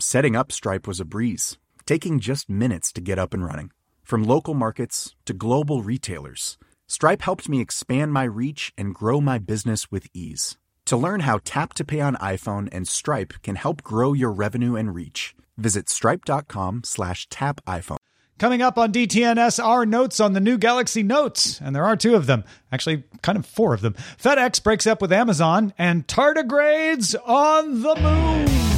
[0.00, 3.72] Setting up Stripe was a breeze, taking just minutes to get up and running.
[4.04, 9.38] From local markets to global retailers, Stripe helped me expand my reach and grow my
[9.38, 10.56] business with ease.
[10.84, 14.76] To learn how Tap to Pay on iPhone and Stripe can help grow your revenue
[14.76, 17.98] and reach, visit stripe.com slash tap iPhone.
[18.38, 22.14] Coming up on DTNS are notes on the new Galaxy Notes, and there are two
[22.14, 22.44] of them.
[22.70, 23.94] Actually, kind of four of them.
[24.16, 28.77] FedEx breaks up with Amazon, and tardigrades on the moon.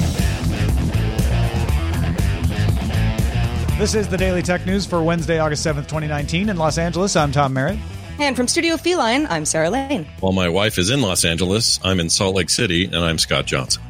[3.81, 6.51] This is the Daily Tech News for Wednesday, August 7th, 2019.
[6.51, 7.79] In Los Angeles, I'm Tom Merritt.
[8.19, 10.07] And from Studio Feline, I'm Sarah Lane.
[10.21, 13.47] While my wife is in Los Angeles, I'm in Salt Lake City, and I'm Scott
[13.47, 13.83] Johnson.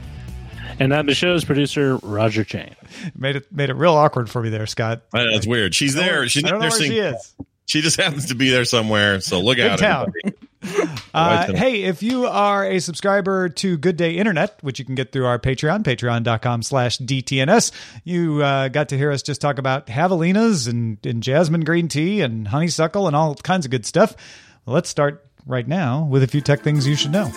[0.79, 2.77] And I'm the show's producer, Roger Chang.
[3.17, 5.03] Made it made it real awkward for me there, Scott.
[5.13, 5.75] I know, it's weird.
[5.75, 6.29] She's there.
[6.29, 7.35] She's I don't know where sing- she is.
[7.67, 9.21] She just happens to be there somewhere.
[9.21, 9.79] So look Good out.
[9.81, 10.13] town.
[11.13, 15.11] Uh, hey, if you are a subscriber to Good Day Internet, which you can get
[15.11, 17.73] through our Patreon, patreon.com slash DTNS,
[18.05, 22.21] you uh, got to hear us just talk about javelinas and, and jasmine green tea
[22.21, 24.15] and honeysuckle and all kinds of good stuff.
[24.67, 27.33] Let's start right now with a few tech things you should know.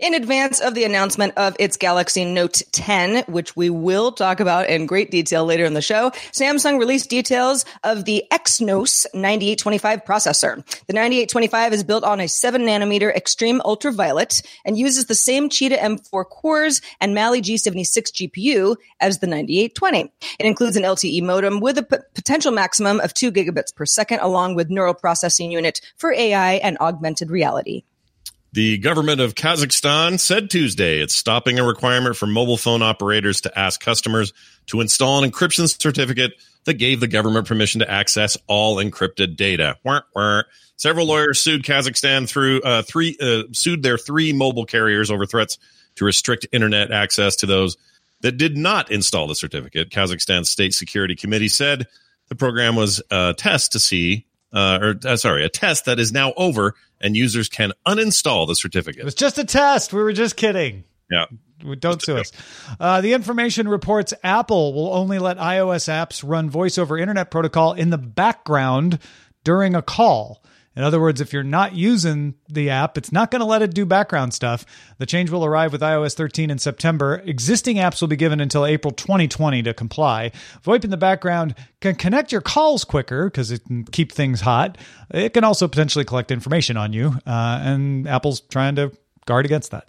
[0.00, 4.68] In advance of the announcement of its Galaxy Note 10, which we will talk about
[4.68, 10.56] in great detail later in the show, Samsung released details of the Exynos 9825 processor.
[10.86, 15.76] The 9825 is built on a 7 nanometer extreme ultraviolet and uses the same Cheetah
[15.76, 20.12] M4 cores and Mali G76 GPU as the 9820.
[20.40, 24.18] It includes an LTE modem with a p- potential maximum of 2 gigabits per second,
[24.20, 27.84] along with neural processing unit for AI and augmented reality.
[28.54, 33.58] The government of Kazakhstan said Tuesday it's stopping a requirement for mobile phone operators to
[33.58, 34.32] ask customers
[34.66, 39.76] to install an encryption certificate that gave the government permission to access all encrypted data.
[39.82, 40.42] Wah, wah.
[40.76, 45.58] Several lawyers sued Kazakhstan through uh, three uh, sued their three mobile carriers over threats
[45.96, 47.76] to restrict internet access to those
[48.20, 49.90] that did not install the certificate.
[49.90, 51.88] Kazakhstan's state security committee said
[52.28, 56.12] the program was a test to see, uh, or uh, sorry, a test that is
[56.12, 59.00] now over, and users can uninstall the certificate.
[59.00, 59.92] It was just a test.
[59.92, 60.84] We were just kidding.
[61.10, 61.26] Yeah.
[61.78, 62.30] Don't sue us.
[62.78, 67.72] Uh, the information reports Apple will only let iOS apps run voice over internet protocol
[67.72, 68.98] in the background
[69.44, 70.42] during a call.
[70.76, 73.74] In other words, if you're not using the app, it's not going to let it
[73.74, 74.66] do background stuff.
[74.98, 77.22] The change will arrive with iOS 13 in September.
[77.24, 80.32] Existing apps will be given until April 2020 to comply.
[80.64, 84.78] VoIP in the background can connect your calls quicker because it can keep things hot.
[85.10, 88.92] It can also potentially collect information on you, uh, and Apple's trying to
[89.26, 89.86] guard against that.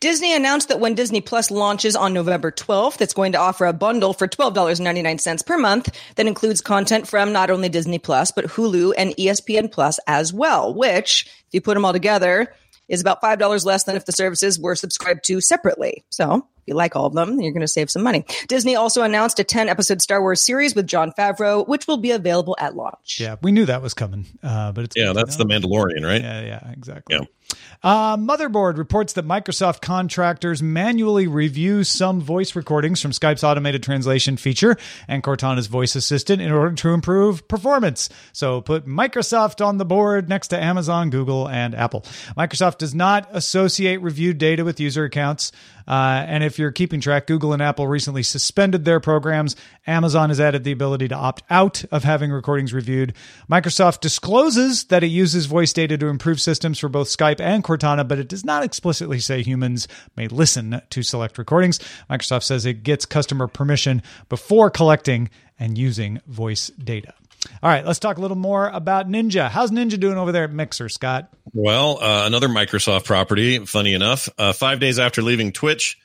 [0.00, 3.72] Disney announced that when Disney Plus launches on November 12th, it's going to offer a
[3.72, 8.94] bundle for $12.99 per month that includes content from not only Disney Plus, but Hulu
[8.96, 12.54] and ESPN Plus as well, which, if you put them all together,
[12.88, 16.04] is about $5 less than if the services were subscribed to separately.
[16.10, 18.24] So, if you like all of them, you're going to save some money.
[18.48, 22.10] Disney also announced a 10 episode Star Wars series with Jon Favreau, which will be
[22.10, 23.18] available at launch.
[23.20, 25.44] Yeah, we knew that was coming, uh, but it's Yeah, that's the.
[25.44, 26.22] Mandalorian, right?
[26.22, 27.16] Yeah, yeah, exactly.
[27.16, 27.24] Yeah.
[27.84, 34.38] Uh, Motherboard reports that Microsoft contractors manually review some voice recordings from Skype's automated translation
[34.38, 38.08] feature and Cortana's voice assistant in order to improve performance.
[38.32, 42.00] So put Microsoft on the board next to Amazon, Google, and Apple.
[42.38, 45.52] Microsoft does not associate reviewed data with user accounts.
[45.86, 49.54] Uh, and if you're keeping track, Google and Apple recently suspended their programs.
[49.86, 53.12] Amazon has added the ability to opt out of having recordings reviewed.
[53.50, 57.73] Microsoft discloses that it uses voice data to improve systems for both Skype and Cortana,
[57.78, 61.78] but it does not explicitly say humans may listen to select recordings.
[62.10, 67.14] Microsoft says it gets customer permission before collecting and using voice data.
[67.62, 69.48] All right, let's talk a little more about Ninja.
[69.48, 71.32] How's Ninja doing over there at Mixer, Scott?
[71.52, 74.28] Well, uh, another Microsoft property, funny enough.
[74.38, 75.98] Uh, five days after leaving Twitch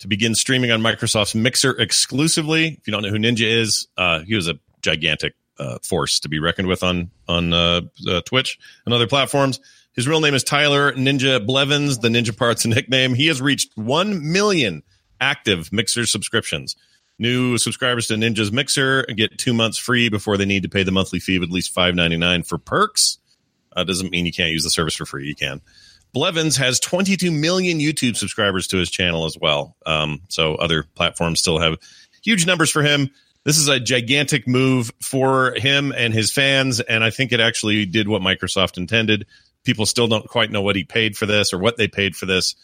[0.00, 2.76] to begin streaming on Microsoft's Mixer exclusively.
[2.78, 6.28] If you don't know who Ninja is, uh, he was a gigantic uh, force to
[6.28, 9.60] be reckoned with on on uh, uh, Twitch and other platforms.
[9.94, 11.98] His real name is Tyler Ninja Blevins.
[11.98, 13.14] The Ninja part's nickname.
[13.14, 14.82] He has reached 1 million
[15.20, 16.76] active Mixer subscriptions.
[17.18, 20.90] New subscribers to Ninja's Mixer get two months free before they need to pay the
[20.90, 23.18] monthly fee of at least five ninety nine for perks.
[23.76, 25.28] Uh, doesn't mean you can't use the service for free.
[25.28, 25.60] You can.
[26.12, 29.76] Blevins has 22 million YouTube subscribers to his channel as well.
[29.86, 31.78] Um, so other platforms still have
[32.22, 33.10] huge numbers for him.
[33.44, 37.86] This is a gigantic move for him and his fans, and I think it actually
[37.86, 39.26] did what Microsoft intended.
[39.64, 42.26] People still don't quite know what he paid for this or what they paid for
[42.26, 42.54] this.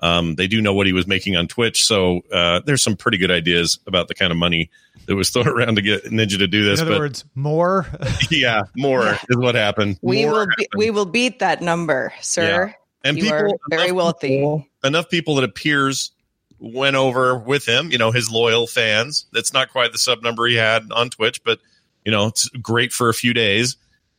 [0.00, 3.18] Um, they do know what he was making on Twitch, so uh, there's some pretty
[3.18, 4.70] good ideas about the kind of money
[5.06, 6.80] that was thrown around to get Ninja to do this.
[6.80, 7.86] In other but words, more.
[8.30, 9.98] yeah, more is what happened.
[10.00, 10.68] We More will be, happened.
[10.76, 12.74] we will beat that number, sir.
[13.02, 14.28] and you people are very wealthy.
[14.38, 16.12] people- enough people that appears
[16.60, 17.90] went over with him.
[17.90, 19.26] You know, his loyal fans.
[19.32, 21.58] That's not quite the sub number he had on Twitch, but
[22.04, 23.76] you know, it's great for a few days.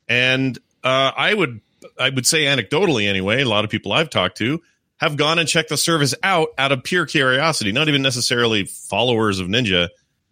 [0.10, 1.62] And uh, I would
[1.98, 4.62] I would say anecdotally anyway, a lot of people I've talked to
[4.98, 9.40] have gone and checked the service out out of pure curiosity, not even necessarily followers
[9.40, 9.90] of Ninja.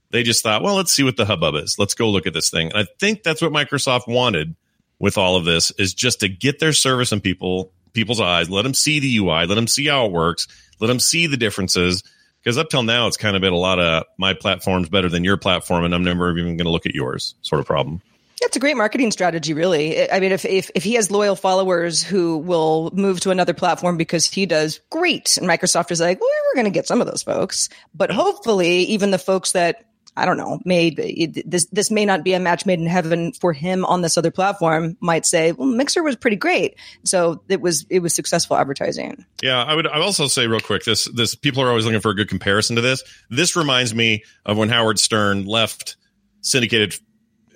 [0.09, 1.75] They just thought, well, let's see what the hubbub is.
[1.77, 2.71] Let's go look at this thing.
[2.71, 4.55] And I think that's what Microsoft wanted
[4.99, 8.61] with all of this is just to get their service in people people's eyes, let
[8.61, 10.47] them see the UI, let them see how it works,
[10.79, 12.03] let them see the differences.
[12.43, 15.23] Because up till now, it's kind of been a lot of my platform's better than
[15.23, 18.01] your platform, and I'm never even going to look at yours sort of problem.
[18.41, 20.11] It's a great marketing strategy, really.
[20.11, 23.97] I mean, if, if if he has loyal followers who will move to another platform
[23.97, 27.07] because he does great, and Microsoft is like, well, we're going to get some of
[27.07, 29.87] those folks, but hopefully, even the folks that
[30.17, 33.53] I don't know, made this this may not be a match made in heaven for
[33.53, 36.75] him on this other platform, might say, well, Mixer was pretty great,
[37.05, 39.25] so it was it was successful advertising.
[39.43, 39.87] Yeah, I would.
[39.87, 40.85] I also say real quick.
[40.85, 43.03] This this people are always looking for a good comparison to this.
[43.29, 45.97] This reminds me of when Howard Stern left
[46.41, 46.95] syndicated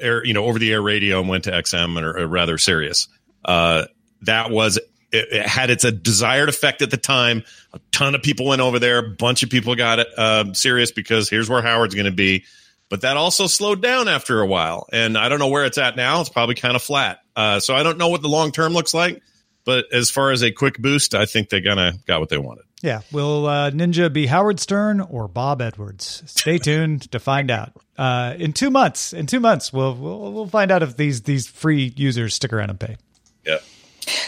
[0.02, 3.08] air, you know, over the air radio and went to XM or, or rather Sirius.
[3.44, 3.86] Uh,
[4.24, 4.88] that was it,
[5.32, 7.44] it had its a desired effect at the time.
[7.74, 9.00] A ton of people went over there.
[9.00, 12.46] A bunch of people got it uh, Sirius because here's where Howard's going to be.
[12.90, 15.96] But that also slowed down after a while, and I don't know where it's at
[15.96, 16.20] now.
[16.20, 17.20] It's probably kind of flat.
[17.38, 19.22] Uh, so I don't know what the long term looks like.
[19.64, 22.38] But as far as a quick boost, I think they kind of got what they
[22.38, 22.66] wanted.
[22.82, 23.02] Yeah.
[23.12, 26.24] Will uh, Ninja be Howard Stern or Bob Edwards?
[26.26, 27.74] Stay tuned to find out.
[27.98, 31.48] Uh, in two months, in two months, we'll, we'll we'll find out if these these
[31.48, 32.98] free users stick around and pay.
[33.46, 33.58] Yeah.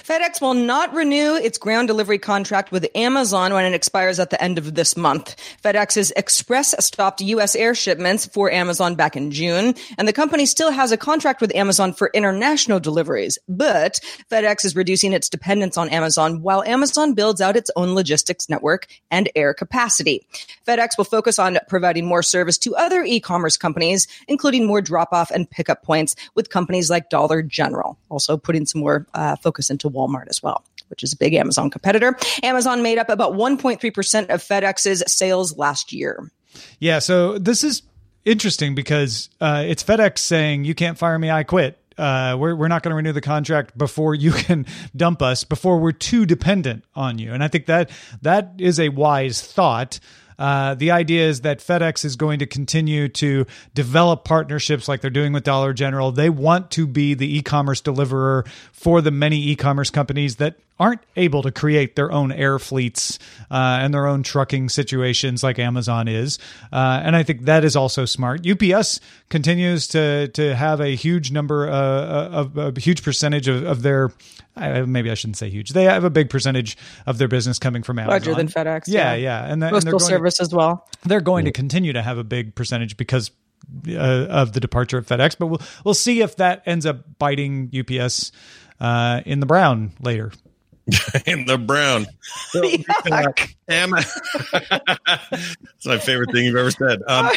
[0.04, 4.44] FedEx will not renew its ground delivery contract with Amazon when it expires at the
[4.44, 5.38] end of this month.
[5.64, 7.56] FedEx's Express stopped U.S.
[7.56, 11.56] air shipments for Amazon back in June, and the company still has a contract with
[11.56, 13.40] Amazon for international deliveries.
[13.48, 18.50] But FedEx is reducing its dependence on Amazon while Amazon builds out its own logistics
[18.50, 20.28] network and air capacity.
[20.68, 25.50] FedEx will focus on providing more service to other e-commerce companies, including more drop-off and
[25.50, 30.28] pickup points with companies like Dollar General, also putting some more uh, focus into Walmart
[30.30, 32.18] as well, which is a big Amazon competitor.
[32.42, 36.30] Amazon made up about 1.3% of FedEx's sales last year.
[36.80, 37.00] Yeah.
[37.00, 37.84] So this is
[38.26, 41.80] interesting because uh, it's FedEx saying you can't fire me, I quit.
[41.98, 45.80] Uh, we're we're not going to renew the contract before you can dump us, before
[45.80, 47.34] we're too dependent on you.
[47.34, 47.92] And I think that
[48.22, 50.00] that is a wise thought.
[50.38, 55.10] Uh, the idea is that FedEx is going to continue to develop partnerships like they're
[55.10, 56.12] doing with Dollar General.
[56.12, 60.56] They want to be the e commerce deliverer for the many e commerce companies that
[60.80, 63.20] aren't able to create their own air fleets
[63.52, 66.40] uh, and their own trucking situations like Amazon is.
[66.72, 68.46] Uh, and I think that is also smart.
[68.48, 69.00] UPS
[69.30, 74.12] continues to to have a huge number uh, of a huge percentage of, of their
[74.56, 75.72] I, maybe I shouldn't say huge.
[75.72, 76.78] They have a big percentage
[77.08, 78.12] of their business coming from Amazon.
[78.12, 78.84] Larger than FedEx.
[78.88, 80.88] Yeah, yeah, and, the, and they're Postal going service as well.
[81.04, 83.32] They're going to continue to have a big percentage because
[83.88, 85.38] uh, of the departure of FedEx.
[85.38, 88.32] But we'll we'll see if that ends up biting UPS
[88.80, 90.32] uh, in the brown later.
[91.26, 92.06] in the brown.
[93.70, 93.92] Am-
[95.32, 97.02] That's my favorite thing you've ever said.
[97.08, 97.30] Um,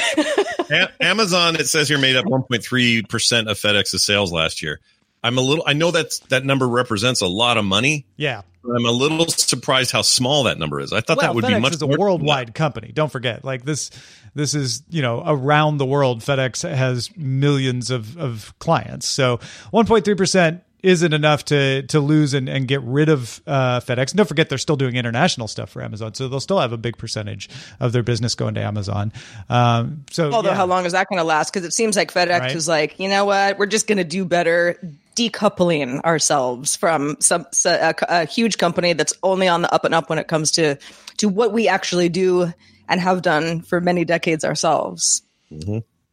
[0.71, 4.81] A- Amazon, it says here, made up 1.3% of FedEx's sales last year.
[5.23, 8.07] I'm a little, I know that that number represents a lot of money.
[8.17, 8.43] Yeah.
[8.65, 10.93] I'm a little surprised how small that number is.
[10.93, 12.91] I thought well, that would FedEx be much is a worldwide company.
[12.93, 13.91] Don't forget, like this,
[14.35, 16.21] this is you know around the world.
[16.21, 19.39] FedEx has millions of of clients, so
[19.73, 24.11] 1.3 percent isn't enough to to lose and, and get rid of uh, FedEx.
[24.13, 26.77] And don't forget, they're still doing international stuff for Amazon, so they'll still have a
[26.77, 27.51] big percentage
[27.81, 29.13] of their business going to Amazon.
[29.49, 30.55] Um, so, Although, yeah.
[30.55, 31.53] how long is that going to last?
[31.53, 32.55] Because it seems like FedEx Right.
[32.55, 33.59] is like, you know what?
[33.59, 34.79] We're just going to do better
[35.17, 40.09] decoupling ourselves from some a, a huge company that's only on the up and up
[40.09, 40.77] when it comes to
[41.17, 42.53] to what we actually do
[42.89, 45.23] and have done for many decades ourselves.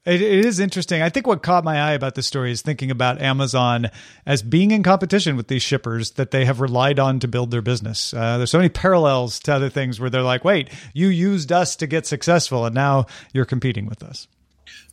[0.05, 1.01] It, it is interesting.
[1.01, 3.89] I think what caught my eye about this story is thinking about Amazon
[4.25, 7.61] as being in competition with these shippers that they have relied on to build their
[7.61, 8.13] business.
[8.13, 11.77] Uh, there's so many parallels to other things where they're like, wait, you used us
[11.77, 14.27] to get successful, and now you're competing with us.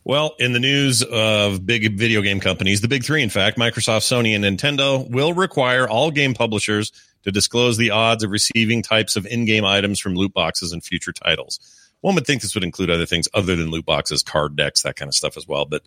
[0.03, 4.01] Well, in the news of big video game companies, the big three, in fact, Microsoft,
[4.01, 6.91] Sony, and Nintendo will require all game publishers
[7.23, 11.11] to disclose the odds of receiving types of in-game items from loot boxes in future
[11.11, 11.59] titles.
[12.01, 14.95] One would think this would include other things other than loot boxes, card decks, that
[14.95, 15.83] kind of stuff as well, but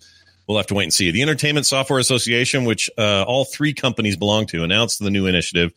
[0.46, 1.10] we'll have to wait and see.
[1.10, 5.72] The Entertainment Software Association, which uh, all three companies belong to, announced the new initiative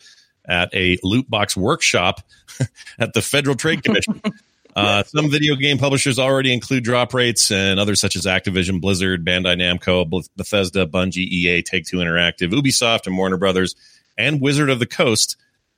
[0.47, 2.21] at a loot box workshop
[2.99, 4.21] at the Federal Trade Commission.
[4.77, 9.25] Uh, some video game publishers already include drop rates, and others such as Activision, Blizzard,
[9.25, 13.75] Bandai Namco, Bethesda, Bungie, EA, Take Two Interactive, Ubisoft, and Warner Brothers,
[14.19, 15.35] and Wizard of the Coast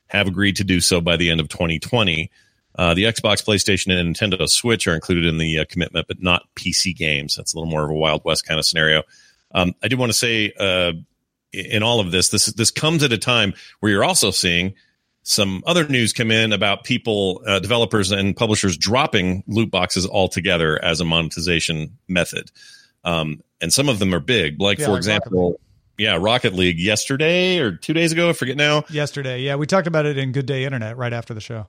[0.07, 2.29] have agreed to do so by the end of 2020.
[2.75, 6.43] Uh, the Xbox, PlayStation, and Nintendo Switch are included in the uh, commitment, but not
[6.55, 7.35] PC games.
[7.35, 9.03] That's a little more of a Wild West kind of scenario.
[9.51, 10.93] Um, I did want to say, uh,
[11.51, 14.75] in all of this, this this comes at a time where you're also seeing
[15.23, 20.83] some other news come in about people, uh, developers and publishers dropping loot boxes altogether
[20.83, 22.51] as a monetization method.
[23.03, 24.61] Um, and some of them are big.
[24.61, 25.59] Like, Yeah, for like example,
[25.97, 28.85] yeah, Rocket League yesterday or two days ago, I forget now.
[28.89, 31.67] Yesterday, yeah, we talked about it in Good Day Internet right after the show.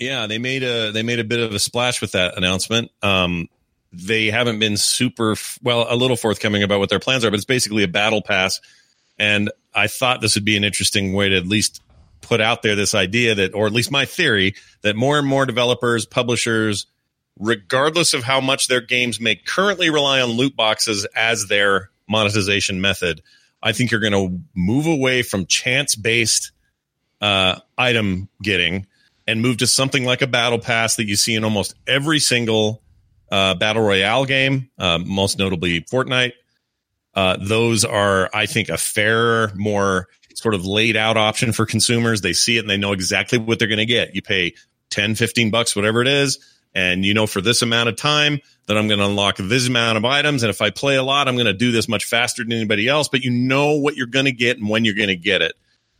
[0.00, 2.90] Yeah, they made a they made a bit of a splash with that announcement.
[3.02, 3.48] Um,
[3.92, 7.44] they haven't been super well, a little forthcoming about what their plans are, but it's
[7.44, 8.60] basically a battle pass.
[9.18, 11.82] And I thought this would be an interesting way to at least
[12.22, 15.44] put out there this idea that, or at least my theory, that more and more
[15.44, 16.86] developers, publishers,
[17.38, 22.80] regardless of how much their games may currently rely on loot boxes as their monetization
[22.80, 23.20] method,
[23.62, 26.52] I think you're going to move away from chance based
[27.20, 28.86] uh, item getting
[29.30, 32.82] and move to something like a battle pass that you see in almost every single
[33.30, 36.32] uh, battle royale game, uh, most notably Fortnite.
[37.14, 42.20] Uh, those are, I think, a fairer, more sort of laid out option for consumers.
[42.22, 44.14] They see it and they know exactly what they're going to get.
[44.14, 44.54] You pay
[44.90, 46.38] 10, 15 bucks, whatever it is.
[46.74, 49.98] And you know, for this amount of time that I'm going to unlock this amount
[49.98, 50.42] of items.
[50.42, 52.88] And if I play a lot, I'm going to do this much faster than anybody
[52.88, 55.42] else, but you know what you're going to get and when you're going to get
[55.42, 55.54] it.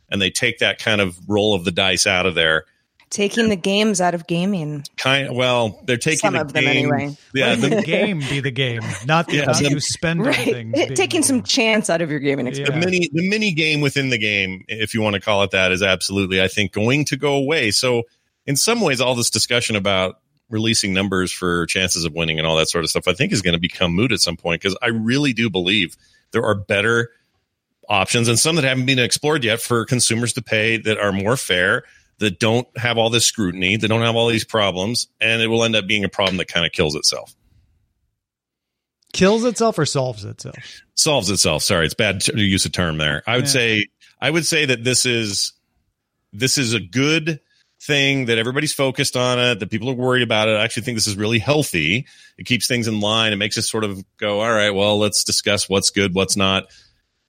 [0.09, 2.65] And they take that kind of roll of the dice out of there.
[3.11, 4.83] Taking the games out of gaming.
[4.97, 7.15] Kind well, they're taking Some the of them game- anyway.
[7.35, 10.27] Yeah, Let the the, game be the game, not the Yeah, amount you spend on
[10.27, 10.37] Right.
[10.37, 10.77] things.
[10.97, 12.51] Taking some chance out of your gaming Yeah.
[12.51, 12.85] experience.
[12.85, 15.71] the mini the mini game within the game, if you want to call it that,
[15.73, 17.71] is absolutely I think going to go away.
[17.71, 18.03] So
[18.47, 20.15] in some ways, all this discussion about
[20.49, 23.41] releasing numbers for chances of winning and all that sort of stuff, I think is
[23.41, 25.97] going to become moot at some point because I really do believe
[26.31, 27.09] there are better
[27.89, 31.35] options and some that haven't been explored yet for consumers to pay that are more
[31.35, 31.83] fair
[32.21, 35.63] that don't have all this scrutiny that don't have all these problems and it will
[35.63, 37.35] end up being a problem that kind of kills itself
[39.13, 40.55] kills itself or solves itself.
[40.95, 41.63] solves itself.
[41.63, 43.23] Sorry, it's bad to use a term there.
[43.27, 43.51] I would Yeah.
[43.51, 43.85] say
[44.21, 45.53] I would say that this is
[46.31, 47.39] this is a good
[47.81, 50.51] thing that everybody's focused on it, that people are worried about it.
[50.51, 52.05] I actually think this is really healthy.
[52.37, 53.33] It keeps things in line.
[53.33, 56.65] It makes us sort of go, all right, well, let's discuss what's good, what's not.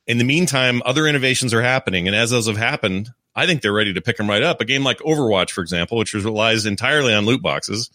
[0.06, 3.72] In the meantime, other innovations are happening, and as those have happened, I think they're
[3.72, 4.60] ready to pick them right up.
[4.60, 7.90] A game like Overwatch, for example, which relies entirely on loot boxes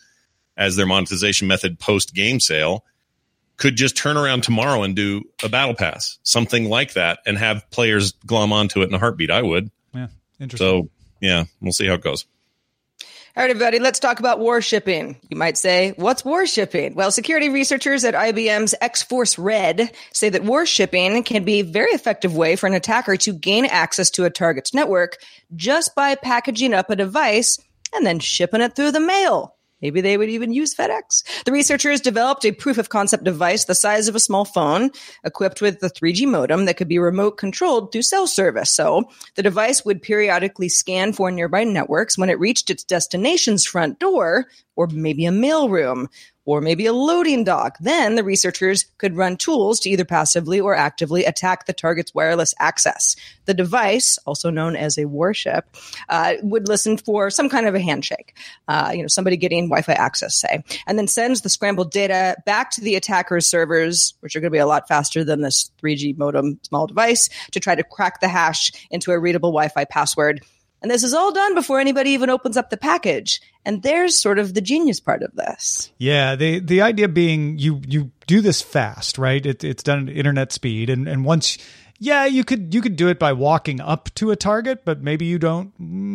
[0.56, 2.84] as their monetization method post game sale,
[3.58, 7.70] could just turn around tomorrow and do a battle pass, something like that, and have
[7.72, 9.32] players glom onto it in a heartbeat.
[9.32, 9.70] I would.
[9.94, 10.08] Yeah,
[10.40, 10.58] interesting.
[10.58, 10.90] So,
[11.22, 12.26] yeah, we'll see how it goes.
[13.38, 15.16] All right, everybody, let's talk about warshipping.
[15.30, 16.96] You might say, what's warshipping?
[16.96, 21.92] Well, security researchers at IBM's X Force Red say that warshipping can be a very
[21.92, 25.18] effective way for an attacker to gain access to a target's network
[25.56, 27.60] just by packaging up a device
[27.94, 29.57] and then shipping it through the mail.
[29.82, 31.24] Maybe they would even use FedEx.
[31.46, 34.92] The researchers developed a proof of concept device the size of a small phone,
[35.24, 38.72] equipped with a 3G modem that could be remote controlled through cell service.
[38.72, 44.00] So the device would periodically scan for nearby networks when it reached its destination's front
[44.00, 46.08] door or maybe a mailroom.
[46.48, 47.78] Or maybe a loading dock.
[47.82, 52.56] Then the researchers could run tools to either passively or actively attack the target's wireless
[52.58, 53.18] access.
[53.46, 55.66] The device, also known as a warship,
[56.08, 58.34] uh, would listen for some kind of a handshake,
[58.70, 62.72] uh, you know, somebody getting Wi-Fi access, say, and then sends the scrambled data back
[62.72, 66.18] to the attacker's servers, which are going to be a lot faster than this 3G
[66.18, 70.42] modem small device, to try to crack the hash into a readable Wi-Fi password.
[70.82, 73.42] And this is all done before anybody even opens up the package.
[73.66, 75.92] And there's sort of the genius part of this.
[75.98, 79.46] Yeah, the the idea being you you do this fast, right?
[79.46, 81.58] It, it's done at internet speed, and and once.
[82.00, 85.26] Yeah, you could you could do it by walking up to a target, but maybe
[85.26, 85.74] you don't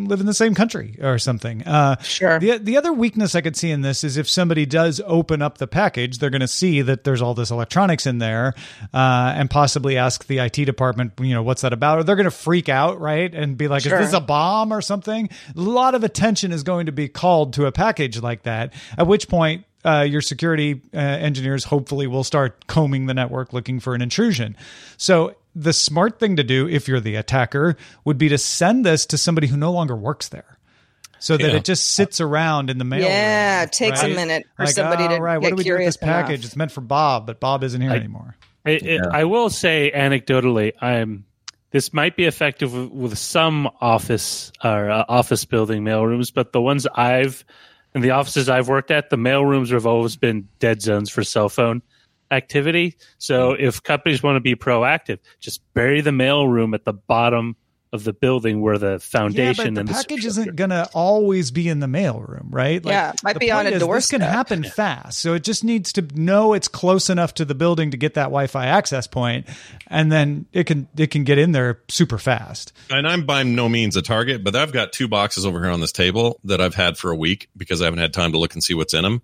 [0.09, 1.63] live in the same country or something.
[1.67, 2.39] Uh, Sure.
[2.39, 5.59] The the other weakness I could see in this is if somebody does open up
[5.59, 8.55] the package, they're going to see that there's all this electronics in there,
[8.95, 11.99] uh, and possibly ask the IT department, you know, what's that about?
[11.99, 13.99] Or they're going to freak out, right, and be like, Sure.
[13.99, 17.55] "Is this a bomb or something?" A lot of attention is going to be called
[17.55, 18.73] to a package like that.
[18.97, 23.81] At which point, uh, your security uh, engineers hopefully will start combing the network looking
[23.81, 24.57] for an intrusion.
[24.97, 29.07] So the smart thing to do, if you're the attacker, would be to send this
[29.07, 30.59] to somebody who no longer works there.
[31.19, 31.57] So that Yeah.
[31.59, 33.03] it just sits around in the mail.
[33.03, 35.55] Yeah, room, it takes a minute for Like, somebody to all right, what get do
[35.57, 36.37] we do with curious this package?
[36.41, 36.45] enough.
[36.47, 38.37] It's meant for Bob, but Bob isn't here I- anymore.
[38.65, 41.25] It, it, I will say anecdotally, I'm
[41.73, 46.61] this might be effective with, with some office or uh, office building mailrooms, but the
[46.61, 47.45] ones I've
[47.95, 51.49] in the offices I've worked at, the mailrooms have always been dead zones for cell
[51.49, 51.83] phone
[52.33, 52.97] activity.
[53.19, 53.63] So hmm.
[53.63, 57.57] if companies want to be proactive, just bury the mailroom at the bottom
[57.93, 60.89] of the building where the Yeah, foundation but the and the package isn't going to
[60.95, 62.83] always be in the mailroom, right?
[62.83, 64.21] Yeah, might be on point a is This can doorstep.
[64.23, 67.99] happen fast, so it just needs to know it's close enough to the building to
[67.99, 69.47] get that Wi-Fi access point,
[69.89, 72.73] and then it can it can get in there super fast.
[72.89, 75.81] and I'm by no means a target, but I've got two boxes over here on
[75.81, 78.55] this table that I've had for a week because I haven't had time to look
[78.55, 79.21] and see what's in them.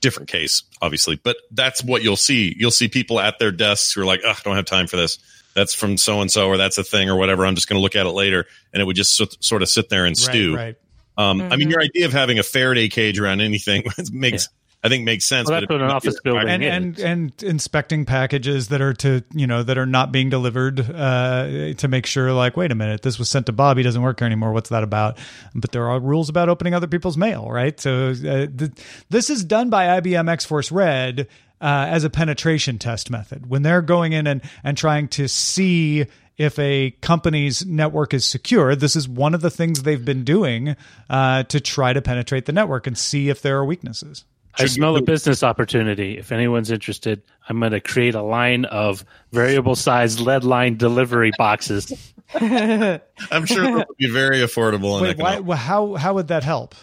[0.00, 2.54] Different case, obviously, but that's what you'll see.
[2.58, 4.96] You'll see people at their desks who are like, "Ugh, I don't have time for
[4.96, 5.18] this.
[5.54, 7.46] That's from so and so, or that's a thing, or whatever.
[7.46, 9.68] I'm just going to look at it later." And it would just so- sort of
[9.68, 10.54] sit there and stew.
[10.54, 10.76] Right,
[11.18, 11.30] right.
[11.30, 14.48] Um, I mean, your idea of having a Faraday cage around anything makes,
[14.86, 15.48] I think, makes sense.
[15.48, 16.70] Well, but that's what an office building and is.
[16.70, 21.74] and and inspecting packages that are to you know that are not being delivered uh,
[21.74, 24.20] to make sure like wait a minute this was sent to Bob he doesn't work
[24.20, 25.18] here anymore what's that about
[25.54, 28.72] but there are rules about opening other people's mail right so uh, th-
[29.10, 31.28] this is done by IBM X Force Red
[31.60, 36.06] uh, as a penetration test method when they're going in and and trying to see
[36.36, 40.76] if a company's network is secure, this is one of the things they've been doing
[41.08, 44.24] uh, to try to penetrate the network and see if there are weaknesses.
[44.58, 46.18] I smell a business opportunity.
[46.18, 51.32] If anyone's interested, I'm going to create a line of variable size lead line delivery
[51.36, 52.12] boxes.
[52.34, 54.94] I'm sure it would be very affordable.
[54.94, 56.74] And Wait, why, well, how how would that help?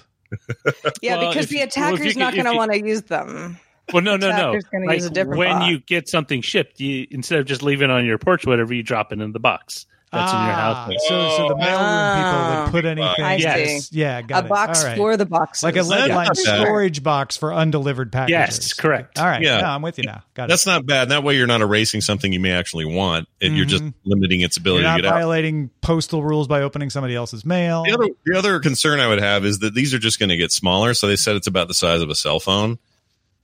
[1.02, 3.04] Yeah, Well, because if the you- well, attacker's you not going to want to use
[3.04, 3.58] them.
[3.92, 4.60] Well, no, no, no.
[4.86, 5.70] Like use a different when box.
[5.70, 8.82] you get something shipped, you instead of just leaving it on your porch, whatever, you
[8.84, 10.94] drop it in the box that's in your Ah, house.
[11.08, 13.24] So, so the mailroom people would put anything.
[13.26, 14.00] I yes, see.
[14.00, 14.50] yeah, got a it.
[14.50, 14.98] box All right.
[14.98, 15.64] for the boxes.
[15.64, 16.62] like a lead Yeah, line not bad.
[16.62, 18.32] storage box for undelivered packages.
[18.32, 19.20] Yes, correct.
[19.20, 19.60] All right, Yeah.
[19.60, 20.24] yeah, I'm with you now.
[20.36, 20.70] Got That's it.
[20.70, 21.10] not bad.
[21.10, 24.58] That way, you're not erasing something you may actually want, and you're just limiting its
[24.58, 24.68] Mm-hmm.
[24.68, 25.16] You're ability not to get out.
[25.16, 27.84] violating postal rules by opening somebody else's mail.
[27.84, 30.38] The other, the other concern I would have is that these are just going to
[30.38, 30.94] get smaller.
[30.94, 32.78] So they said it's about the size of a cell phone.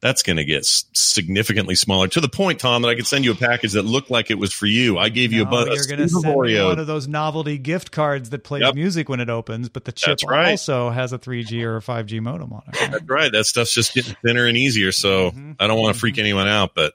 [0.01, 3.25] That's going to get s- significantly smaller to the point, Tom, that I could send
[3.25, 4.97] you a package that looked like it was for you.
[4.97, 6.67] I gave you a No, bunch you're going to of send Oreo.
[6.69, 8.75] one of those novelty gift cards that plays Yep.
[8.75, 10.51] music when it opens, but the chip right.
[10.51, 12.91] also has a 3G or a 5G modem on it.
[12.91, 13.29] That's right.
[13.31, 14.91] That stuff's just getting thinner and easier.
[14.93, 15.51] So Mm-hmm.
[15.59, 16.93] I don't want to freak anyone out, but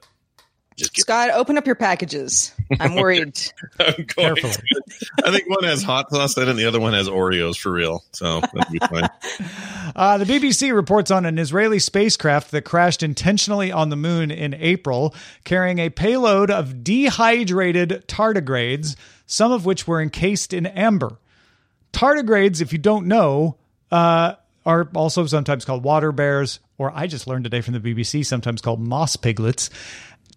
[0.75, 2.53] just get Scott, open up your packages.
[2.79, 3.39] I'm worried.
[3.79, 4.35] I'm going.
[4.35, 4.67] Carefully.
[5.23, 7.71] I think one has hot sauce in it, and the other one has Oreos for
[7.71, 8.03] real.
[8.11, 9.09] So that'd be fine.
[9.95, 14.53] Uh, the BBC reports on an Israeli spacecraft that crashed intentionally on the moon in
[14.55, 21.17] April, carrying a payload of dehydrated tardigrades, some of which were encased in amber.
[21.93, 23.55] Tardigrades, if you don't know,
[23.89, 24.33] uh,
[24.65, 28.61] are also sometimes called water bears, or I just learned today from the BBC, sometimes
[28.61, 29.69] called moss piglets,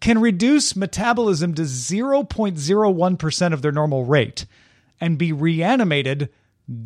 [0.00, 4.46] can reduce metabolism to 0.01% of their normal rate
[5.00, 6.28] and be reanimated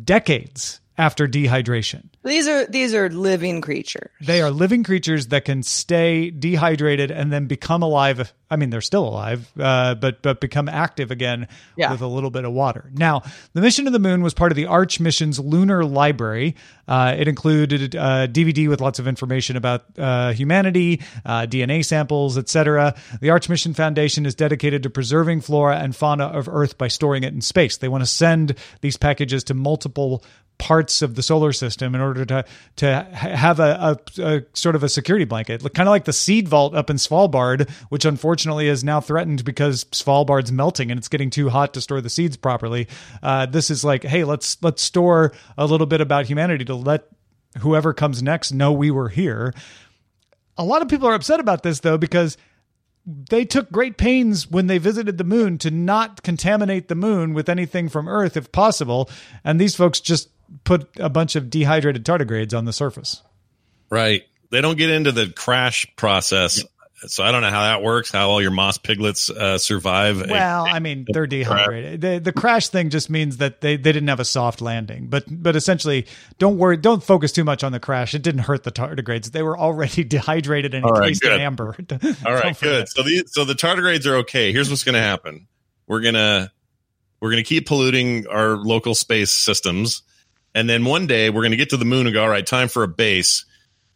[0.03, 2.05] decades after dehydration.
[2.23, 4.09] these are these are living creatures.
[4.21, 8.33] They are living creatures that can stay dehydrated and then become alive.
[8.51, 11.91] I mean, they're still alive, uh, but but become active again Yeah.
[11.91, 12.91] with a little bit of water.
[12.93, 16.55] Now, the mission to the moon was part of the Arch mission's lunar library.
[16.87, 22.37] Uh, it included a DVD with lots of information about uh, humanity, uh, DNA samples,
[22.37, 22.93] etc.
[23.21, 27.23] The Arch Mission Foundation is dedicated to preserving flora and fauna of Earth by storing
[27.23, 27.77] it in space.
[27.77, 30.23] They want to send these packages to multiple
[30.63, 32.45] parts of the solar system in order to
[32.77, 36.47] to have a, a, a sort of a security blanket, kind of like the seed
[36.47, 41.29] vault up in Svalbard, which unfortunately is now threatened because Svalbard's melting and it's getting
[41.29, 42.87] too hot to store the seeds properly.
[43.21, 47.09] Uh, this is like, hey, let's let's store a little bit about humanity to let
[47.59, 49.53] whoever comes next know we were here.
[50.57, 52.37] A lot of people are upset about this though because
[53.05, 57.49] they took great pains when they visited the moon to not contaminate the moon with
[57.49, 59.09] anything from Earth if possible.
[59.43, 60.29] And these folks just
[60.63, 63.21] put a bunch of dehydrated tardigrades on the surface.
[63.89, 64.23] Right.
[64.51, 66.63] They don't get into the crash process.
[67.05, 70.21] So I don't know how that works, how all your moss piglets uh, survive.
[70.21, 71.99] a- Well, I mean, they're dehydrated.
[71.99, 75.07] The, the crash thing just means that they, they didn't have a soft landing.
[75.07, 76.05] But but essentially,
[76.39, 78.13] don't worry, don't focus too much on the crash.
[78.13, 79.31] It didn't hurt the tardigrades.
[79.31, 81.75] They were already dehydrated and All right, in amber.
[82.25, 82.87] All right, good.
[82.87, 84.53] So the so the tardigrades are okay.
[84.53, 85.47] Here's what's going to happen.
[85.87, 86.53] We're gonna
[87.19, 90.03] we're gonna keep polluting our local space systems,
[90.55, 92.67] and then one day we're gonna get to the moon and go, all right, time
[92.67, 93.45] for a base.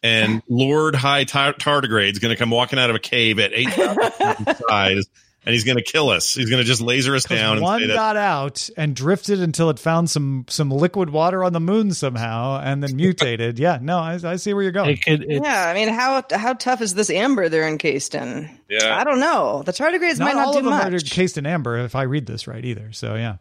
[0.03, 3.69] And Lord High tar- Tardigrade's going to come walking out of a cave at eight
[4.69, 5.07] size,
[5.45, 6.35] and he's going to kill us.
[6.35, 7.61] He's going to just laser us down.
[7.61, 11.53] One say that, got out and drifted until it found some some liquid water on
[11.53, 13.57] the moon somehow, and then mutated.
[13.59, 14.91] yeah, no, I, I see where you're going.
[14.91, 18.49] It could, it's, Yeah, I mean, how how tough is this amber they're encased in?
[18.69, 18.97] Yeah.
[18.97, 19.63] I don't know.
[19.63, 22.03] The tardigrades Not might not all do of them are encased in amber, if I
[22.03, 22.91] read this right, either.
[22.91, 23.37] So yeah.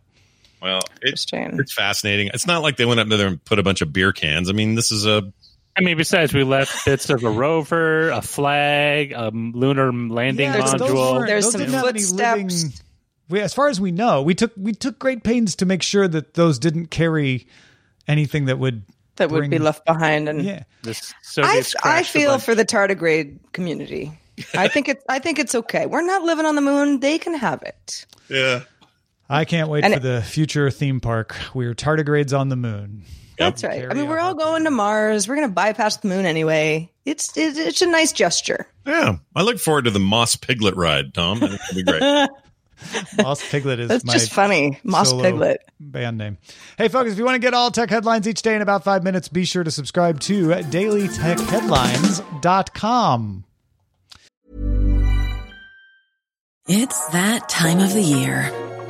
[0.62, 2.30] Well, it's it's fascinating.
[2.34, 4.48] It's not like they went up there and put a bunch of beer cans.
[4.48, 5.32] I mean, this is a
[5.78, 10.56] I mean, besides we left bits of a rover, a flag, a lunar landing Yeah,
[10.62, 11.12] but those module.
[11.12, 12.62] weren't- There's those some didn't have any footsteps.
[12.64, 12.72] living-
[13.28, 16.06] we, as far as we know, we took we took great pains to make sure
[16.08, 17.46] that those didn't carry
[18.08, 18.84] anything that would
[19.16, 20.28] that would be left behind.
[20.28, 24.12] And Yeah, The I, I feel for the tardigrade community.
[24.54, 25.86] I think it's I think it's okay.
[25.86, 27.00] We're not living on the moon.
[27.00, 28.06] They can have it.
[28.28, 28.60] yeah.
[29.28, 31.36] I can't wait And for the future theme park.
[31.54, 33.02] We're tardigrades on the moon.
[33.38, 33.76] That's right.
[33.76, 35.28] I Carry mean, we're all going to Mars.
[35.28, 36.90] We're going to bypass the moon anyway.
[37.04, 38.66] It's it, it's a nice gesture.
[38.86, 41.42] Yeah, I look forward to the Moss Piglet ride, Tom.
[41.42, 42.30] I think it'll be great.
[43.22, 44.78] Moss Piglet is That's my just funny.
[44.84, 45.58] Moss Piglet.
[45.80, 46.38] band name.
[46.78, 49.02] Hey, folks, if you want to get all tech headlines each day in about five
[49.02, 53.44] minutes, be sure to subscribe to dailytechheadlines.com.
[56.68, 58.50] It's that time of the year.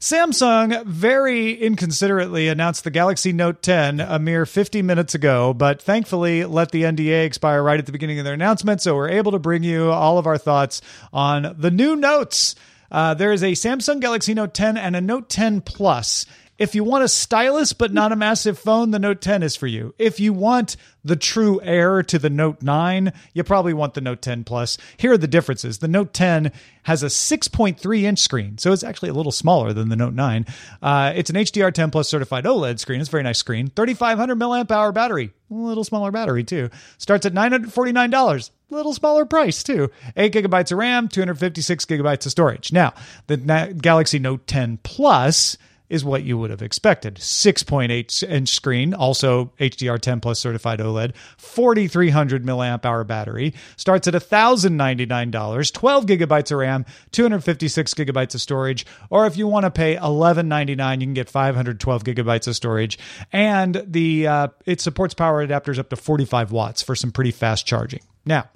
[0.00, 6.44] Samsung very inconsiderately announced the Galaxy Note 10 a mere 50 minutes ago, but thankfully
[6.44, 9.38] let the NDA expire right at the beginning of their announcement, so we're able to
[9.38, 10.82] bring you all of our thoughts
[11.12, 12.54] on the new notes.
[12.90, 16.26] Uh, there is a Samsung Galaxy Note 10 and a Note 10 Plus.
[16.58, 19.66] If you want a stylus but not a massive phone, the Note 10 is for
[19.66, 19.94] you.
[19.98, 24.22] If you want the true heir to the Note 9, you probably want the Note
[24.22, 24.78] 10 Plus.
[24.96, 25.78] Here are the differences.
[25.78, 26.50] The Note 10
[26.84, 30.46] has a 6.3 inch screen, so it's actually a little smaller than the Note 9.
[30.80, 33.00] Uh, it's an HDR10 Plus certified OLED screen.
[33.00, 33.68] It's a very nice screen.
[33.76, 35.32] 3,500 milliamp hour battery.
[35.50, 36.70] A little smaller battery too.
[36.96, 39.90] Starts at $949 A little smaller price too.
[40.16, 42.72] Eight gigabytes of RAM, 256 gigabytes of storage.
[42.72, 42.94] Now,
[43.26, 43.36] the
[43.78, 45.58] Galaxy Note 10 Plus
[45.88, 47.16] is what you would have expected.
[47.16, 55.72] 6.8 inch screen, also HDR10 plus certified OLED, 4300 milliamp hour battery, starts at $1,099,
[55.72, 61.00] 12 gigabytes of RAM, 256 gigabytes of storage, or if you want to pay 1199,
[61.00, 62.98] you can get 512 gigabytes of storage,
[63.32, 67.66] and the uh, it supports power adapters up to 45 watts for some pretty fast
[67.66, 68.00] charging.
[68.24, 68.48] Now,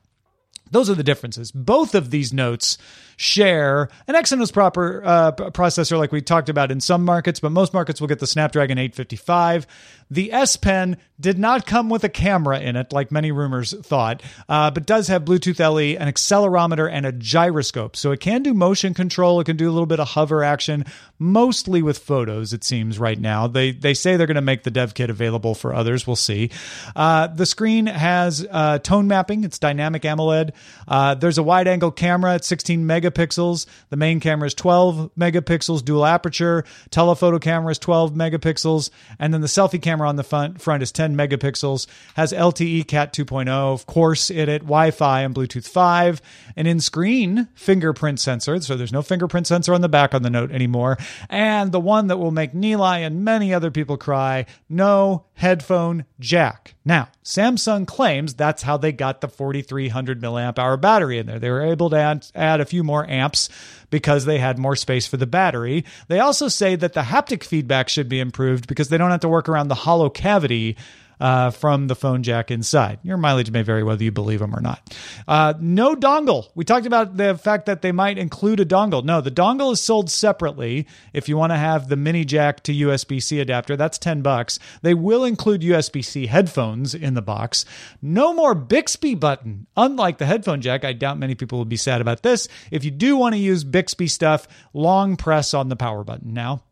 [0.70, 1.50] those are the differences.
[1.50, 2.78] Both of these notes
[3.20, 7.74] share an Exynos proper uh, processor, like we talked about in some markets, but most
[7.74, 9.66] markets will get the Snapdragon 855.
[10.10, 14.22] The S Pen did not come with a camera in it, like many rumors thought,
[14.48, 17.94] uh, but does have Bluetooth LE, an accelerometer, and a gyroscope.
[17.94, 19.38] So it can do motion control.
[19.40, 20.86] It can do a little bit of hover action,
[21.18, 22.52] mostly with photos.
[22.52, 23.46] It seems right now.
[23.46, 26.06] They they say they're going to make the dev kit available for others.
[26.06, 26.50] We'll see.
[26.96, 29.44] Uh, the screen has uh, tone mapping.
[29.44, 30.52] It's dynamic AMOLED.
[30.88, 33.66] Uh, there's a wide angle camera at 16 megapixels.
[33.90, 36.64] The main camera is 12 megapixels, dual aperture.
[36.90, 40.92] Telephoto camera is 12 megapixels, and then the selfie camera on the front front is
[40.92, 41.86] 10 megapixels.
[42.14, 46.22] Has LTE Cat 2.0, of course, in it, Wi-Fi and Bluetooth 5,
[46.56, 48.60] an in-screen fingerprint sensor.
[48.60, 52.06] So there's no fingerprint sensor on the back on the Note anymore, and the one
[52.08, 56.74] that will make Nilay and many other people cry: no headphone jack.
[56.84, 61.38] Now, Samsung claims that's how they got the 4300 milliamp hour battery in there.
[61.38, 63.48] They were able to add, add a few more amps
[63.88, 65.86] because they had more space for the battery.
[66.08, 69.30] They also say that the haptic feedback should be improved because they don't have to
[69.30, 70.76] work around the hollow cavity
[71.20, 72.98] uh, from the phone jack inside.
[73.02, 74.94] Your mileage may vary whether you believe them or not.
[75.28, 76.48] Uh, no dongle.
[76.54, 79.04] We talked about the fact that they might include a dongle.
[79.04, 80.86] No, the dongle is sold separately.
[81.12, 84.58] If you want to have the mini jack to USB C adapter, that's 10 bucks.
[84.82, 87.64] They will include USB C headphones in the box.
[88.00, 89.66] No more Bixby button.
[89.76, 92.48] Unlike the headphone jack, I doubt many people will be sad about this.
[92.70, 96.62] If you do want to use Bixby stuff, long press on the power button now.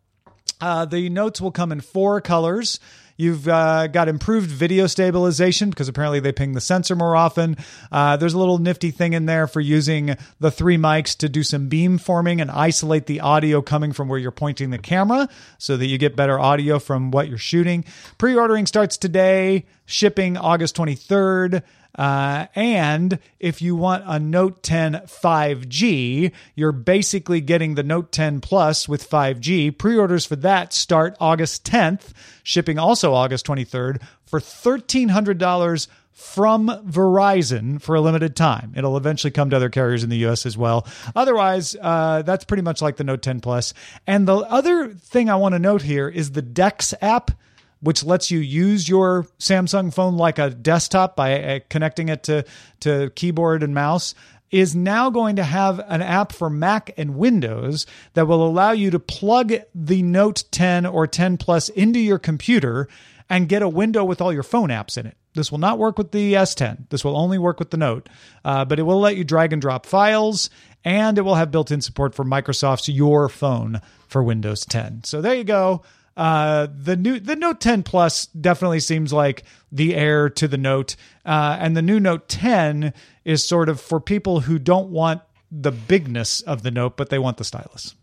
[0.61, 2.81] Uh, the notes will come in four colors.
[3.19, 7.57] You've uh, got improved video stabilization because apparently they ping the sensor more often.
[7.91, 11.43] Uh, there's a little nifty thing in there for using the three mics to do
[11.43, 15.29] some beam forming and isolate the audio coming from where you're pointing the camera
[15.59, 17.85] so that you get better audio from what you're shooting.
[18.19, 21.65] Pre ordering starts today, shipping August 23rd.
[21.99, 28.41] Uh, and if you want a Note 10 5G, you're basically getting the Note 10
[28.41, 29.77] Plus with 5G.
[29.77, 32.13] Pre orders for that start August 10th,
[32.45, 38.73] shipping also August 23rd for $1,300 from Verizon for a limited time.
[38.77, 40.87] It'll eventually come to other carriers in the US as well.
[41.15, 43.75] Otherwise, uh, that's pretty much like the Note 10 Plus.
[44.07, 47.33] And the other thing I want to note here is the Dex app
[47.81, 52.45] which lets you use your Samsung phone like a desktop by uh, connecting it to,
[52.81, 54.15] to keyboard and mouse,
[54.51, 58.91] is now going to have an app for Mac and Windows that will allow you
[58.91, 62.89] to plug the Note 10 or 10 Plus into your computer
[63.29, 65.17] and get a window with all your phone apps in it.
[65.35, 66.89] This will not work with the S10.
[66.89, 68.09] This will only work with the Note,
[68.45, 70.51] uh, but it will let you drag and drop files,
[70.85, 75.05] and it will have built in support for Microsoft's Your Phone for Windows 10.
[75.05, 75.83] So there you go.
[76.19, 80.97] Uh, the new the Note 10 Plus definitely seems like the heir to the Note,
[81.25, 82.93] uh, and the new Note 10
[83.25, 87.21] is sort of for people who don't want the bigness of the Note, but they
[87.21, 87.95] want the stylus.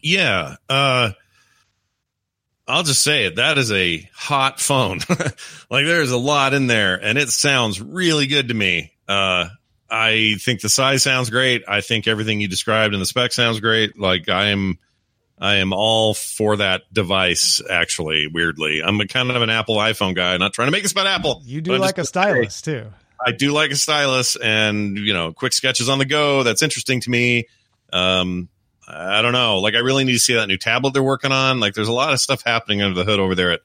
[0.00, 1.10] Yeah, uh,
[2.66, 3.36] I'll just say it.
[3.36, 5.00] That is a hot phone.
[5.70, 8.94] like there's a lot in there, and it sounds really good to me.
[9.06, 9.48] Uh,
[9.90, 11.64] I think the size sounds great.
[11.68, 13.98] I think everything you described in the spec sounds great.
[13.98, 14.78] Like I am
[15.38, 17.60] I am all for that device.
[17.68, 20.36] Actually, weirdly, I'm a kind of an Apple iPhone guy.
[20.36, 21.42] Not trying to make this about Apple.
[21.44, 22.86] You do like a stylus too.
[23.24, 26.42] I do like a stylus, and you know, quick sketches on the go.
[26.42, 27.48] That's interesting to me.
[27.92, 28.48] Um,
[28.88, 29.58] I don't know.
[29.58, 31.60] Like, I really need to see that new tablet they're working on.
[31.60, 33.60] Like, there's a lot of stuff happening under the hood over there at,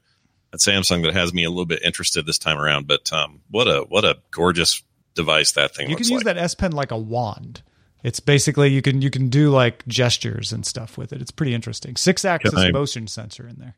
[0.51, 2.88] at Samsung that has me a little bit interested this time around.
[2.88, 4.81] But um, what a what a gorgeous
[5.13, 5.89] device that thing.
[5.89, 6.36] You can use like.
[6.36, 7.62] that S Pen like a wand.
[8.03, 11.21] It's basically you can you can do like gestures and stuff with it.
[11.21, 11.95] It's pretty interesting.
[11.95, 13.75] Six axis I- motion sensor in there.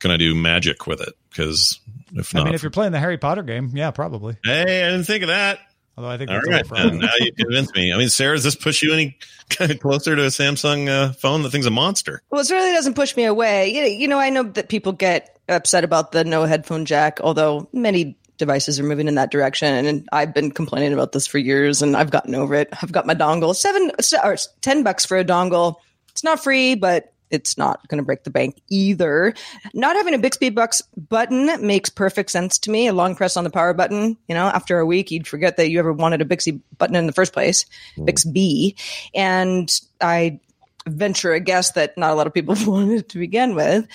[0.00, 1.14] Can I do magic with it?
[1.30, 1.80] Because
[2.14, 4.36] if not, I mean, if you're playing the Harry Potter game, yeah, probably.
[4.44, 5.60] hey, I didn't think of that.
[5.96, 7.00] Although I think all right, that's right, old for iPhone.
[7.00, 7.92] now you convinced me.
[7.92, 9.16] I mean, Sarah, does this push you any
[9.78, 11.42] closer to a Samsung uh, phone?
[11.42, 12.20] The thing's a monster.
[12.30, 13.96] Well, it really doesn't push me away.
[13.96, 18.18] You know, I know that people get upset about the no headphone jack, although many
[18.38, 19.86] devices are moving in that direction.
[19.86, 22.68] And I've been complaining about this for years, and I've gotten over it.
[22.82, 23.92] I've got my dongle seven
[24.22, 25.76] or ten bucks for a dongle.
[26.10, 29.34] It's not free, but it's not going to break the bank either.
[29.72, 32.86] Not having a Bixby Bucks button makes perfect sense to me.
[32.86, 35.70] A long press on the power button, you know, after a week, you'd forget that
[35.70, 37.66] you ever wanted a Bixby button in the first place,
[38.04, 38.76] Bixby.
[39.14, 40.40] And I
[40.86, 43.86] venture a guess that not a lot of people wanted it to begin with.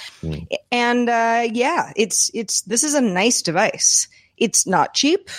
[0.71, 4.07] And uh, yeah, it's it's this is a nice device.
[4.39, 5.29] It's not cheap,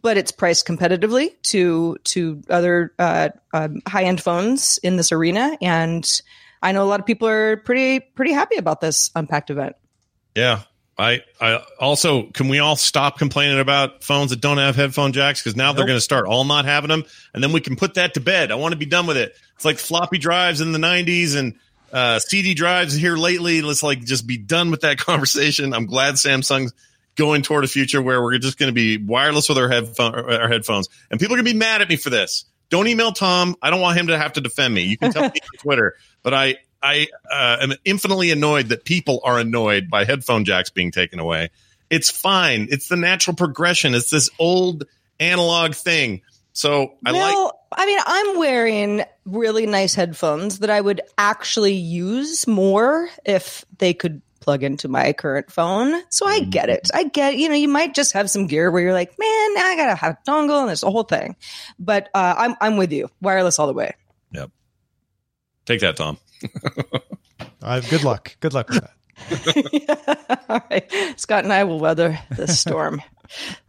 [0.00, 5.56] but it's priced competitively to to other uh, um, high end phones in this arena,
[5.60, 6.08] and
[6.62, 9.76] I know a lot of people are pretty pretty happy about this unpacked event.
[10.34, 10.62] Yeah.
[10.96, 15.42] I, I also can we all stop complaining about phones that don't have headphone jacks
[15.42, 17.94] because now they're going to start all not having them and then we can put
[17.94, 18.52] that to bed.
[18.52, 19.36] I want to be done with it.
[19.56, 21.54] It's like floppy drives in the 90s and
[21.92, 23.60] uh, CD drives here lately.
[23.60, 25.74] Let's like just be done with that conversation.
[25.74, 26.72] I'm glad Samsung's
[27.16, 30.48] going toward a future where we're just going to be wireless with our headphone our
[30.48, 32.44] headphones and people are going to be mad at me for this.
[32.70, 33.56] Don't email Tom.
[33.62, 34.82] I don't want him to have to defend me.
[34.82, 39.20] You can tell me on Twitter, but I I uh, am infinitely annoyed that people
[39.24, 41.50] are annoyed by headphone jacks being taken away.
[41.90, 42.68] It's fine.
[42.70, 43.94] It's the natural progression.
[43.94, 44.84] It's this old
[45.20, 46.22] analog thing.
[46.52, 47.54] So I well, like.
[47.72, 53.94] I mean, I'm wearing really nice headphones that I would actually use more if they
[53.94, 56.02] could plug into my current phone.
[56.10, 56.90] So I get it.
[56.92, 59.74] I get, you know, you might just have some gear where you're like, man, I
[59.76, 61.34] gotta have a dongle and this whole thing.
[61.78, 63.08] But uh, I'm I'm with you.
[63.22, 63.94] Wireless all the way.
[64.32, 64.50] Yep.
[65.64, 66.18] Take that, Tom.
[67.62, 68.36] Uh, good luck.
[68.40, 70.38] Good luck with that.
[70.50, 71.18] all right.
[71.18, 73.00] Scott and I will weather the storm.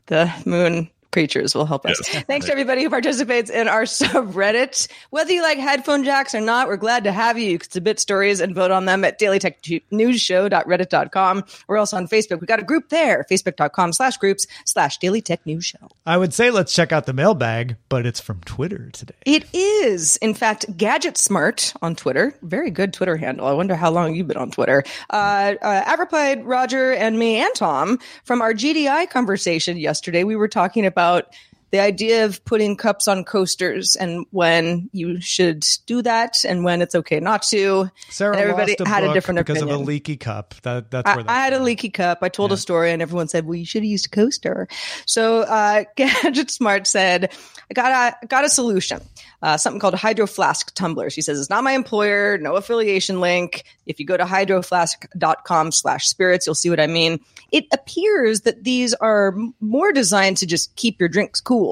[0.07, 1.97] the moon creatures will help us.
[2.12, 2.23] Yes.
[2.28, 4.89] Thanks to everybody who participates in our subreddit.
[5.12, 7.51] Whether you like headphone jacks or not, we're glad to have you.
[7.51, 11.43] You can submit stories and vote on them at dailytechnewsshow.reddit.com.
[11.69, 12.41] We're also on Facebook.
[12.41, 15.88] We've got a group there, facebook.com slash groups slash Daily Tech News Show.
[16.06, 19.15] I would say let's check out the mailbag, but it's from Twitter today.
[19.25, 22.38] It is, in fact, Gadget Smart on Twitter.
[22.41, 23.47] Very good Twitter handle.
[23.47, 24.84] I wonder how long you've been on Twitter.
[25.10, 30.25] Uh, uh, I replied Roger and me and Tom from our GDI conversation yesterday.
[30.25, 31.27] We were talking about about
[31.75, 36.81] the idea of putting cups on coasters and when you should do that and when
[36.81, 37.91] it's okay not to.
[38.07, 39.75] Sarah and everybody lost a had a different because opinion.
[39.75, 40.53] of a leaky cup.
[40.61, 42.19] That that's where I, that I had a leaky cup.
[42.21, 44.69] I told a story, and everyone said, "Well, you should have used a coaster."
[45.05, 47.33] So, uh, Gadget Smart said,
[47.69, 49.01] "I got a got a solution.
[49.41, 53.65] Uh, something called Hydro Flask tumblers." He says, "It's not my employer, no affiliation link.
[53.85, 57.19] If you go to hydroflask.com/spirits, you'll see what I mean.
[57.51, 61.64] It appears that these are more designed to just keep your drinks cool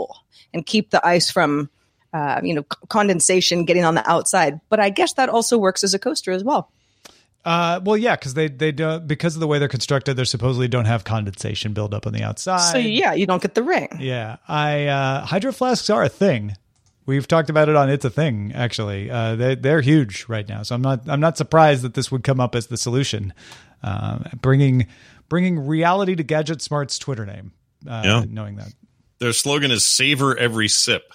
[0.53, 1.69] and keep the ice from."
[2.15, 5.83] Uh, you know, c- condensation getting on the outside, but I guess that also works
[5.83, 6.69] as a coaster as well.
[7.43, 10.67] Uh, well, yeah, because they they don't because of the way they're constructed, they supposedly
[10.67, 12.71] don't have condensation build up on the outside.
[12.71, 13.89] So yeah, you don't get the ring.
[13.99, 16.55] Yeah, I uh, hydro flasks are a thing.
[17.07, 18.51] We've talked about it on It's a Thing.
[18.53, 20.61] Actually, uh, they they're huge right now.
[20.61, 23.33] So I'm not I'm not surprised that this would come up as the solution,
[23.81, 24.85] uh, bringing
[25.29, 27.53] bringing reality to Gadget Smart's Twitter name.
[27.89, 28.23] Uh, Yeah.
[28.29, 28.71] knowing that.
[29.23, 31.11] Their slogan is "Savor every sip."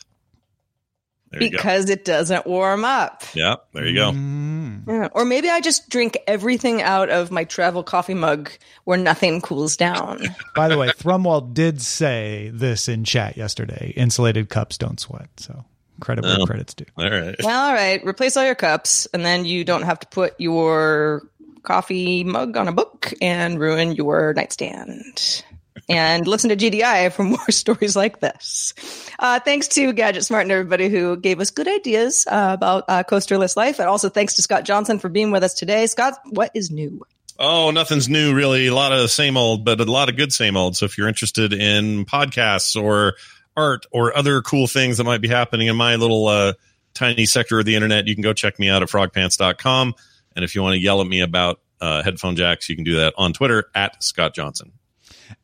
[1.30, 1.58] There you go.
[1.58, 3.22] because it doesn't warm up.
[3.34, 4.12] Yeah, there you go.
[4.12, 4.86] Mm.
[4.88, 5.08] Yeah.
[5.12, 8.50] Or maybe I just drink everything out of my travel coffee mug
[8.84, 10.22] where nothing cools down.
[10.56, 15.28] By the way, Thrumwall did say this in chat yesterday: insulated cups don't sweat.
[15.36, 15.66] So
[16.00, 16.46] credit where Oh.
[16.46, 16.86] credit's due.
[16.96, 17.36] All right.
[17.42, 21.28] well, all right, replace all your cups, and then you don't have to put your
[21.62, 25.44] coffee mug on a book and ruin your nightstand.
[25.88, 28.74] And listen to GDI for more stories like this.
[29.18, 33.02] Uh, thanks to Gadget Smart and everybody who gave us good ideas uh, about uh,
[33.04, 33.78] coasterless life.
[33.78, 35.86] And also thanks to Scott Johnson for being with us today.
[35.86, 37.06] Scott, what is new?
[37.38, 38.66] Oh, nothing's new really.
[38.66, 40.76] A lot of the same old, but a lot of good same old.
[40.76, 43.14] So if you're interested in podcasts or
[43.56, 46.54] art or other cool things that might be happening in my little uh,
[46.94, 49.94] tiny sector of the internet, you can go check me out at frogpants.com.
[50.34, 52.96] And if you want to yell at me about uh, headphone jacks, you can do
[52.96, 54.72] that on Twitter at Scott Johnson.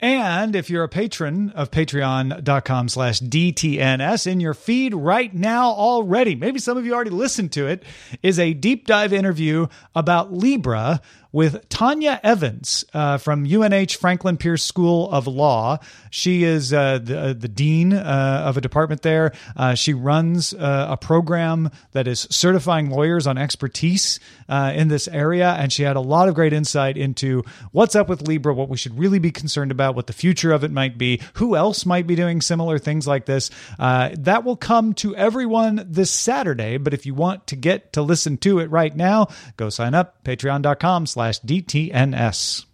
[0.00, 6.34] And if you're a patron of patreon.com slash DTNS in your feed right now already,
[6.34, 7.82] maybe some of you already listened to it,
[8.22, 11.00] is a deep dive interview about Libra
[11.34, 15.80] with Tanya Evans uh, from UNH Franklin Pierce School of Law.
[16.08, 19.32] She is uh, the, the dean uh, of a department there.
[19.56, 25.08] Uh, she runs uh, a program that is certifying lawyers on expertise uh, in this
[25.08, 25.50] area.
[25.58, 27.42] And she had a lot of great insight into
[27.72, 30.62] what's up with Libra, what we should really be concerned about, what the future of
[30.62, 33.50] it might be, who else might be doing similar things like this.
[33.80, 36.76] Uh, that will come to everyone this Saturday.
[36.76, 40.22] But if you want to get to listen to it right now, go sign up,
[40.22, 42.66] patreon.com slash DTNS.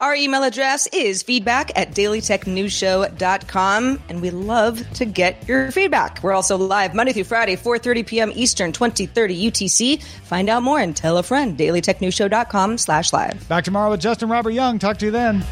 [0.00, 6.22] Our email address is feedback at dailytechnewsshow.com, and we love to get your feedback.
[6.22, 8.32] We're also live Monday through Friday, 4.30 p.m.
[8.34, 10.02] Eastern, 2030 UTC.
[10.02, 13.46] Find out more and tell a friend, dailytechnewsshow.com slash live.
[13.48, 14.78] Back tomorrow with Justin Robert Young.
[14.78, 15.44] Talk to you then.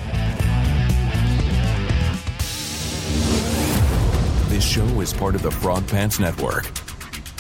[4.49, 6.65] This show is part of the Frog Pants Network.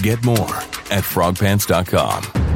[0.03, 0.57] Get more
[0.91, 2.56] at frogpants.com.